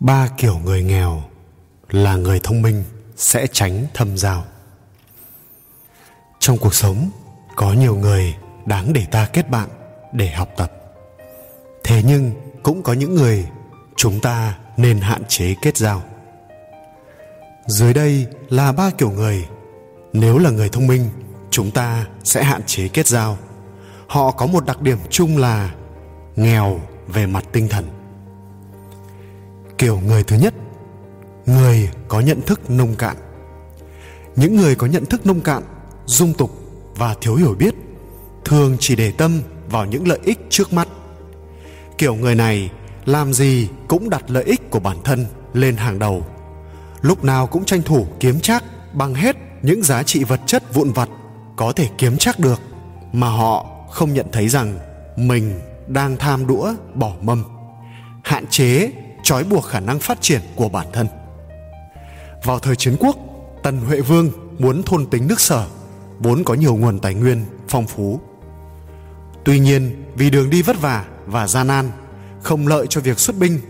[0.00, 1.22] ba kiểu người nghèo
[1.90, 2.84] là người thông minh
[3.16, 4.44] sẽ tránh thâm giao.
[6.38, 7.10] Trong cuộc sống,
[7.56, 8.34] có nhiều người
[8.66, 9.68] đáng để ta kết bạn
[10.12, 10.72] để học tập.
[11.84, 12.32] Thế nhưng
[12.62, 13.46] cũng có những người
[13.96, 16.02] chúng ta nên hạn chế kết giao.
[17.66, 19.48] Dưới đây là ba kiểu người.
[20.12, 21.08] Nếu là người thông minh,
[21.50, 23.38] chúng ta sẽ hạn chế kết giao.
[24.06, 25.74] Họ có một đặc điểm chung là
[26.36, 27.97] nghèo về mặt tinh thần
[29.78, 30.54] kiểu người thứ nhất,
[31.46, 33.16] người có nhận thức nông cạn.
[34.36, 35.62] Những người có nhận thức nông cạn,
[36.06, 36.50] dung tục
[36.96, 37.74] và thiếu hiểu biết
[38.44, 40.88] thường chỉ để tâm vào những lợi ích trước mắt.
[41.98, 42.70] Kiểu người này
[43.04, 46.26] làm gì cũng đặt lợi ích của bản thân lên hàng đầu.
[47.02, 50.92] Lúc nào cũng tranh thủ kiếm chắc bằng hết những giá trị vật chất vụn
[50.92, 51.08] vặt
[51.56, 52.60] có thể kiếm chắc được
[53.12, 54.78] mà họ không nhận thấy rằng
[55.16, 57.44] mình đang tham đũa bỏ mâm
[58.24, 58.92] hạn chế
[59.28, 61.06] trói buộc khả năng phát triển của bản thân.
[62.44, 63.16] Vào thời chiến quốc,
[63.62, 65.66] tần huệ vương muốn thôn tính nước sở,
[66.18, 68.20] vốn có nhiều nguồn tài nguyên phong phú.
[69.44, 71.90] Tuy nhiên, vì đường đi vất vả và gian nan,
[72.42, 73.60] không lợi cho việc xuất binh,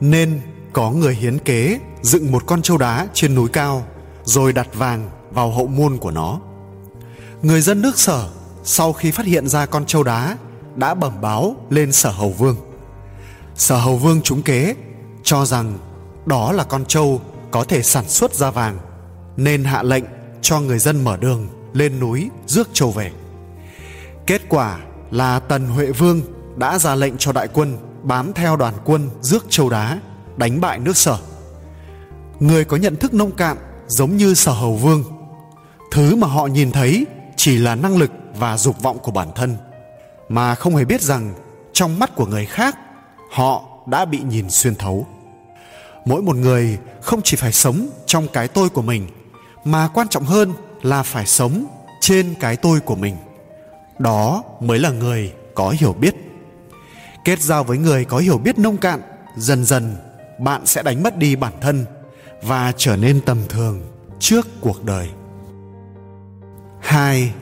[0.00, 0.40] nên
[0.72, 3.86] có người hiến kế dựng một con trâu đá trên núi cao,
[4.24, 6.40] rồi đặt vàng vào hậu môn của nó.
[7.42, 8.28] Người dân nước sở
[8.64, 10.36] sau khi phát hiện ra con trâu đá
[10.76, 12.56] đã bẩm báo lên sở hầu vương.
[13.54, 14.74] Sở hầu vương trúng kế
[15.22, 15.78] cho rằng
[16.26, 17.20] đó là con trâu
[17.50, 18.78] có thể sản xuất ra vàng,
[19.36, 20.04] nên hạ lệnh
[20.42, 23.10] cho người dân mở đường lên núi rước trâu về.
[24.26, 24.78] Kết quả
[25.10, 26.20] là tần huệ vương
[26.56, 29.98] đã ra lệnh cho đại quân bám theo đoàn quân rước châu đá,
[30.36, 31.18] đánh bại nước sở.
[32.40, 35.04] Người có nhận thức nông cạn giống như sở hầu vương.
[35.90, 39.56] Thứ mà họ nhìn thấy chỉ là năng lực và dục vọng của bản thân,
[40.28, 41.34] mà không hề biết rằng
[41.72, 42.78] trong mắt của người khác,
[43.30, 45.06] họ đã bị nhìn xuyên thấu
[46.04, 49.06] mỗi một người không chỉ phải sống trong cái tôi của mình,
[49.64, 50.52] mà quan trọng hơn
[50.82, 51.66] là phải sống
[52.00, 53.16] trên cái tôi của mình.
[53.98, 56.14] Đó mới là người có hiểu biết.
[57.24, 59.00] Kết giao với người có hiểu biết nông cạn,
[59.36, 59.96] dần dần
[60.38, 61.84] bạn sẽ đánh mất đi bản thân
[62.42, 63.80] và trở nên tầm thường
[64.18, 65.08] trước cuộc đời.
[66.80, 67.32] Hai,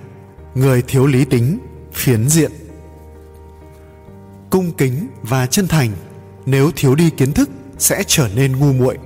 [0.54, 1.59] người thiếu lý tính,
[1.93, 2.53] phiến diện.
[4.50, 5.91] Cung kính và chân thành,
[6.47, 7.50] nếu thiếu đi kiến thức
[7.81, 8.99] sẽ trở nên ngu muội.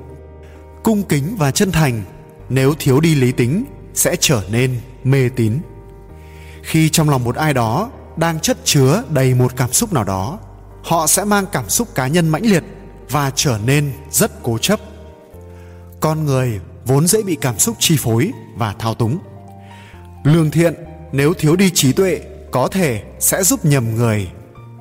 [0.82, 2.02] Cung kính và chân thành,
[2.48, 3.64] nếu thiếu đi lý tính,
[3.94, 5.58] sẽ trở nên mê tín.
[6.62, 10.38] Khi trong lòng một ai đó đang chất chứa đầy một cảm xúc nào đó,
[10.82, 12.64] họ sẽ mang cảm xúc cá nhân mãnh liệt
[13.10, 14.80] và trở nên rất cố chấp.
[16.00, 19.18] Con người vốn dễ bị cảm xúc chi phối và thao túng.
[20.24, 20.74] Lương thiện,
[21.12, 22.20] nếu thiếu đi trí tuệ,
[22.50, 24.30] có thể sẽ giúp nhầm người,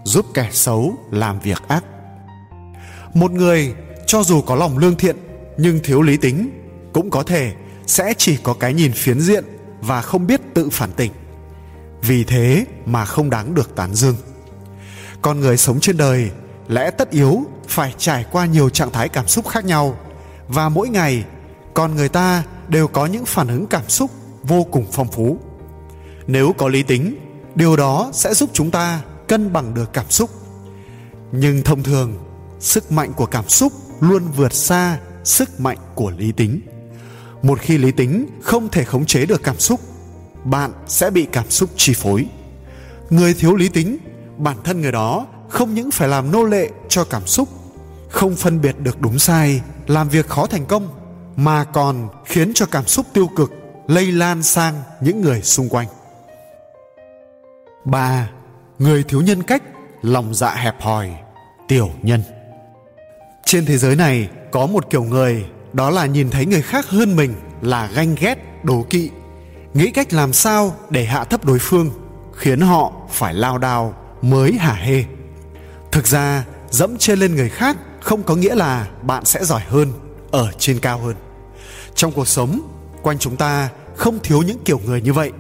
[0.04, 1.84] giúp kẻ xấu làm việc ác.
[3.14, 3.74] Một người
[4.14, 5.16] cho dù có lòng lương thiện,
[5.58, 6.50] nhưng thiếu lý tính,
[6.94, 7.54] cũng có thể
[7.88, 9.44] sẽ chỉ có cái nhìn phiến diện
[9.82, 11.12] và không biết tự phản tỉnh.
[12.02, 14.16] Vì thế mà không đáng được tán dương.
[15.22, 16.32] Con người sống trên đời,
[16.68, 19.98] lẽ tất yếu phải trải qua nhiều trạng thái cảm xúc khác nhau.
[20.48, 21.24] Và mỗi ngày,
[21.74, 24.12] con người ta đều có những phản ứng cảm xúc
[24.44, 25.38] vô cùng phong phú.
[26.28, 27.16] Nếu có lý tính,
[27.56, 30.30] điều đó sẽ giúp chúng ta cân bằng được cảm xúc.
[31.32, 32.18] Nhưng thông thường,
[32.60, 36.62] sức mạnh của cảm xúc luôn vượt xa sức mạnh của lý tính.
[37.42, 39.80] Một khi lý tính không thể khống chế được cảm xúc,
[40.44, 42.26] bạn sẽ bị cảm xúc chi phối.
[43.10, 43.98] Người thiếu lý tính,
[44.38, 47.50] bản thân người đó không những phải làm nô lệ cho cảm xúc,
[48.10, 50.90] không phân biệt được đúng sai, làm việc khó thành công,
[51.36, 53.52] mà còn khiến cho cảm xúc tiêu cực
[53.88, 55.88] lây lan sang những người xung quanh.
[57.86, 58.30] Ba,
[58.80, 59.64] người thiếu nhân cách,
[60.02, 61.10] lòng dạ hẹp hòi,
[61.68, 62.22] tiểu nhân
[63.54, 67.16] trên thế giới này có một kiểu người, đó là nhìn thấy người khác hơn
[67.16, 69.10] mình là ganh ghét, đố kỵ.
[69.74, 71.92] Nghĩ cách làm sao để hạ thấp đối phương,
[72.36, 75.04] khiến họ phải lao đao, mới hả hê.
[75.92, 79.94] Thực ra, dẫm trên lên người khác không có nghĩa là bạn sẽ giỏi hơn,
[80.32, 81.16] ở trên cao hơn.
[81.96, 82.62] Trong cuộc sống,
[83.02, 85.32] quanh chúng ta không thiếu những kiểu người như vậy.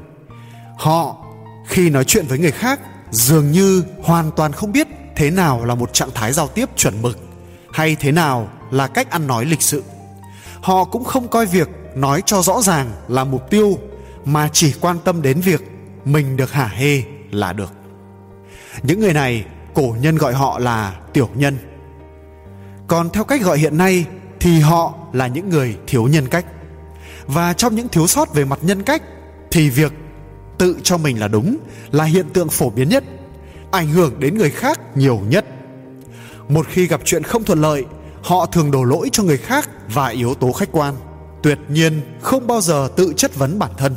[0.77, 1.25] Họ,
[1.67, 2.79] khi nói chuyện với người khác,
[3.11, 7.01] dường như hoàn toàn không biết thế nào là một trạng thái giao tiếp chuẩn
[7.01, 7.22] mực
[7.73, 9.83] hay thế nào là cách ăn nói lịch sự.
[10.61, 13.77] Họ cũng không coi việc nói cho rõ ràng là mục tiêu,
[14.25, 15.61] mà chỉ quan tâm đến việc
[16.05, 17.73] mình được hả hê là được.
[18.83, 21.57] Những người này, cổ nhân gọi họ là tiểu nhân.
[22.87, 24.05] Còn theo cách gọi hiện nay,
[24.39, 26.45] thì họ là những người thiếu nhân cách.
[27.25, 29.03] Và trong những thiếu sót về mặt nhân cách,
[29.51, 29.93] thì việc
[30.57, 31.57] tự cho mình là đúng
[31.91, 33.03] là hiện tượng phổ biến nhất,
[33.71, 35.45] ảnh hưởng đến người khác nhiều nhất
[36.49, 37.85] một khi gặp chuyện không thuận lợi,
[38.23, 40.95] họ thường đổ lỗi cho người khác và yếu tố khách quan.
[41.43, 43.95] Tuyệt nhiên không bao giờ tự chất vấn bản thân.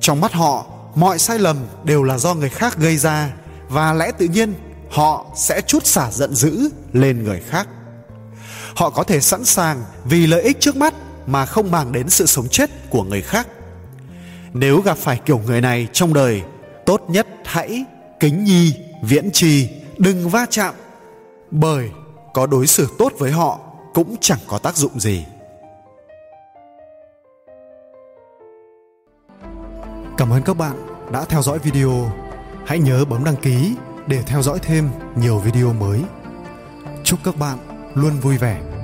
[0.00, 3.32] Trong mắt họ, mọi sai lầm đều là do người khác gây ra
[3.68, 4.54] và lẽ tự nhiên
[4.90, 7.68] họ sẽ chút xả giận dữ lên người khác.
[8.74, 10.94] Họ có thể sẵn sàng vì lợi ích trước mắt
[11.26, 13.46] mà không mang đến sự sống chết của người khác.
[14.52, 16.42] Nếu gặp phải kiểu người này trong đời,
[16.86, 17.84] tốt nhất hãy
[18.20, 19.68] kính nhi, viễn trì,
[19.98, 20.74] đừng va chạm
[21.50, 21.90] bởi
[22.34, 23.58] có đối xử tốt với họ
[23.94, 25.26] cũng chẳng có tác dụng gì.
[30.16, 30.76] Cảm ơn các bạn
[31.12, 32.12] đã theo dõi video.
[32.66, 33.74] Hãy nhớ bấm đăng ký
[34.06, 36.02] để theo dõi thêm nhiều video mới.
[37.04, 37.58] Chúc các bạn
[37.94, 38.79] luôn vui vẻ.